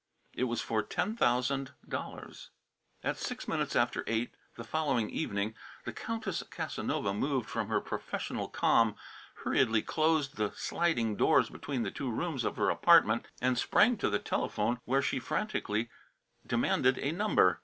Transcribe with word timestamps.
It 0.33 0.45
was 0.45 0.61
for 0.61 0.81
ten 0.81 1.15
thousand 1.15 1.73
dollars. 1.87 2.49
At 3.03 3.17
six 3.17 3.47
minutes 3.47 3.75
after 3.75 4.03
eight 4.07 4.33
the 4.55 4.63
following 4.63 5.11
evening 5.11 5.53
the 5.85 5.93
Countess 5.93 6.41
Casanova, 6.49 7.13
moved 7.13 7.47
from 7.47 7.67
her 7.67 7.79
professional 7.79 8.47
calm, 8.47 8.95
hurriedly 9.43 9.83
closed 9.83 10.37
the 10.37 10.53
sliding 10.55 11.17
doors 11.17 11.51
between 11.51 11.83
the 11.83 11.91
two 11.91 12.09
rooms 12.09 12.43
of 12.43 12.57
her 12.57 12.71
apartment 12.71 13.27
and 13.43 13.59
sprang 13.59 13.95
to 13.97 14.09
the 14.09 14.17
telephone 14.17 14.79
where 14.85 15.03
she 15.03 15.19
frantically 15.19 15.87
demanded 16.47 16.97
a 16.97 17.11
number. 17.11 17.59